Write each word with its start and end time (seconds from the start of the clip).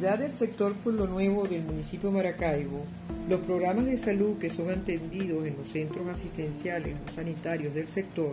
del 0.00 0.32
sector 0.32 0.72
Pueblo 0.76 1.06
Nuevo 1.06 1.46
del 1.46 1.62
municipio 1.62 2.10
Maracaibo, 2.10 2.86
los 3.28 3.40
programas 3.40 3.84
de 3.84 3.98
salud 3.98 4.38
que 4.38 4.48
son 4.48 4.70
atendidos 4.70 5.46
en 5.46 5.58
los 5.58 5.68
centros 5.68 6.08
asistenciales 6.08 6.96
o 7.06 7.12
sanitarios 7.12 7.74
del 7.74 7.86
sector, 7.86 8.32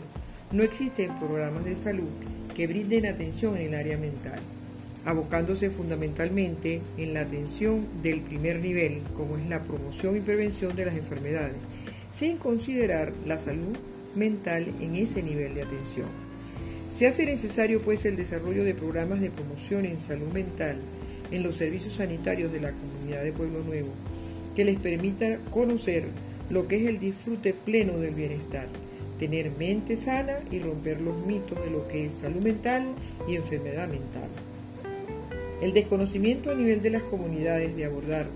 no 0.53 0.63
existen 0.63 1.13
programas 1.19 1.65
de 1.65 1.75
salud 1.75 2.07
que 2.55 2.67
brinden 2.67 3.06
atención 3.06 3.57
en 3.57 3.67
el 3.67 3.75
área 3.75 3.97
mental, 3.97 4.39
abocándose 5.03 5.69
fundamentalmente 5.69 6.79
en 6.97 7.13
la 7.13 7.21
atención 7.21 7.85
del 8.02 8.21
primer 8.21 8.61
nivel, 8.61 9.02
como 9.17 9.38
es 9.38 9.46
la 9.49 9.61
promoción 9.61 10.15
y 10.15 10.21
prevención 10.21 10.74
de 10.74 10.85
las 10.85 10.96
enfermedades, 10.96 11.57
sin 12.10 12.38
considerar 12.38 13.11
la 13.25 13.38
salud 13.38 13.75
mental 14.15 14.67
en 14.79 14.96
ese 14.96 15.21
nivel 15.21 15.53
de 15.53 15.63
atención. 15.63 16.07
Se 16.91 17.07
hace 17.07 17.25
necesario 17.25 17.81
pues 17.81 18.05
el 18.05 18.15
desarrollo 18.15 18.63
de 18.63 18.73
programas 18.73 19.20
de 19.20 19.31
promoción 19.31 19.84
en 19.84 19.97
salud 19.97 20.31
mental 20.31 20.77
en 21.31 21.44
los 21.44 21.55
servicios 21.55 21.95
sanitarios 21.95 22.52
de 22.52 22.62
la 22.62 22.72
comunidad 22.72 23.23
de 23.23 23.34
Pueblo 23.34 23.63
Nuevo, 23.63 23.90
que 24.55 24.66
les 24.66 24.77
permita 24.77 25.38
conocer 25.52 26.05
lo 26.50 26.67
que 26.67 26.77
es 26.77 26.88
el 26.88 27.00
disfrute 27.00 27.53
pleno 27.53 27.98
del 27.98 28.13
bienestar, 28.13 28.67
tener 29.20 29.52
mente 29.52 29.95
sana 29.95 30.40
y 30.52 30.59
romper 30.59 31.02
los 31.02 31.26
mitos 31.26 31.63
de 31.63 31.72
lo 31.72 31.88
que 31.88 32.05
es 32.05 32.13
salud 32.13 32.41
mental 32.41 32.84
y 33.27 33.36
enfermedad 33.36 33.88
mental. 33.88 34.30
El 35.62 35.73
desconocimiento 35.73 36.52
a 36.52 36.55
nivel 36.55 36.81
de 36.81 36.91
las 36.91 37.02
comunidades 37.03 37.75
de 37.75 37.86
abordar 37.86 38.28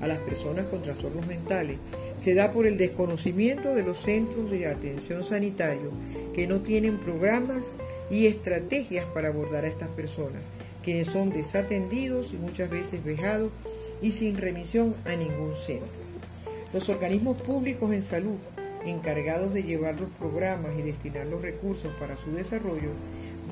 a 0.00 0.06
las 0.06 0.18
personas 0.18 0.66
con 0.66 0.82
trastornos 0.82 1.26
mentales 1.26 1.76
se 2.16 2.34
da 2.34 2.52
por 2.52 2.66
el 2.66 2.76
desconocimiento 2.76 3.74
de 3.74 3.82
los 3.82 3.98
centros 3.98 4.50
de 4.50 4.66
atención 4.66 5.24
sanitario 5.24 5.90
que 6.34 6.46
no 6.46 6.60
tienen 6.60 6.98
programas 6.98 7.76
y 8.10 8.26
estrategias 8.26 9.06
para 9.14 9.28
abordar 9.28 9.64
a 9.64 9.68
estas 9.68 9.88
personas, 9.90 10.42
quienes 10.82 11.08
son 11.08 11.30
desatendidos 11.30 12.32
y 12.32 12.36
muchas 12.36 12.70
veces 12.70 13.04
vejados 13.04 13.50
y 14.02 14.12
sin 14.12 14.36
remisión 14.36 14.94
a 15.04 15.14
ningún 15.16 15.56
centro. 15.56 15.88
Los 16.72 16.88
organismos 16.88 17.40
públicos 17.42 17.92
en 17.92 18.02
salud, 18.02 18.38
encargados 18.84 19.52
de 19.52 19.62
llevar 19.62 20.00
los 20.00 20.10
programas 20.10 20.72
y 20.78 20.82
destinar 20.82 21.26
los 21.26 21.42
recursos 21.42 21.92
para 21.98 22.16
su 22.16 22.30
desarrollo, 22.32 22.90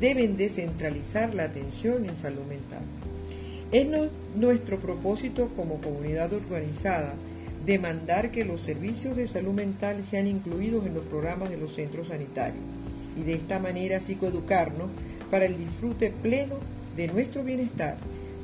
deben 0.01 0.37
descentralizar 0.37 1.34
la 1.34 1.45
atención 1.45 2.09
en 2.09 2.15
salud 2.15 2.45
mental. 2.49 2.83
Es 3.73 3.87
nuestro 4.34 4.79
propósito 4.79 5.51
como 5.55 5.81
comunidad 5.81 6.33
organizada 6.33 7.15
demandar 7.67 8.31
que 8.31 8.45
los 8.45 8.62
servicios 8.62 9.17
de 9.17 9.27
salud 9.27 9.53
mental 9.53 10.03
sean 10.03 10.27
incluidos 10.27 10.87
en 10.87 10.95
los 10.95 11.05
programas 11.05 11.51
de 11.51 11.59
los 11.59 11.75
centros 11.75 12.09
sanitarios 12.09 12.62
y 13.15 13.25
de 13.25 13.34
esta 13.34 13.59
manera 13.59 14.01
psicoeducarnos 14.01 14.89
para 15.31 15.45
el 15.45 15.59
disfrute 15.59 16.11
pleno 16.11 16.55
de 16.99 17.07
nuestro 17.07 17.45
bienestar. 17.45 17.97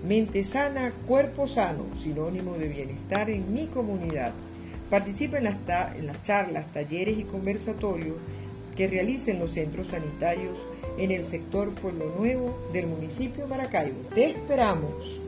Mente 0.07 0.45
sana, 0.45 0.93
cuerpo 1.09 1.49
sano, 1.49 1.87
sinónimo 1.99 2.55
de 2.55 2.69
bienestar 2.69 3.29
en 3.29 3.53
mi 3.53 3.67
comunidad. 3.67 4.33
Participa 4.89 5.39
en 5.39 5.45
las, 5.45 5.57
en 5.97 6.07
las 6.07 6.23
charlas, 6.23 6.73
talleres 6.73 7.19
y 7.19 7.25
conversatorios 7.25 8.17
que 8.77 8.87
realicen 8.87 9.41
los 9.41 9.51
centros 9.51 9.89
sanitarios 9.89 10.57
en 10.99 11.11
el 11.11 11.25
sector 11.25 11.75
Pueblo 11.75 12.15
Nuevo 12.17 12.57
del 12.73 12.87
municipio 12.87 13.49
Maracaibo. 13.49 14.09
Te 14.15 14.31
esperamos. 14.31 15.24